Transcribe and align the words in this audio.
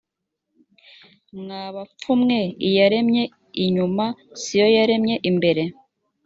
mwa 1.39 1.63
bapfu 1.75 2.11
mwe 2.21 2.41
iyaremye 2.67 3.23
inyuma 3.63 4.05
si 4.41 4.53
yo 4.59 4.67
yaremye 4.75 5.15
imbere. 5.29 5.63